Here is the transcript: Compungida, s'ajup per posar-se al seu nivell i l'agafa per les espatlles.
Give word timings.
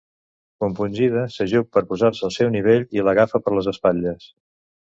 Compungida, 0.63 1.25
s'ajup 1.33 1.69
per 1.75 1.83
posar-se 1.91 2.25
al 2.29 2.35
seu 2.39 2.51
nivell 2.57 2.89
i 2.99 3.07
l'agafa 3.09 3.45
per 3.45 3.57
les 3.59 3.73
espatlles. 3.77 4.31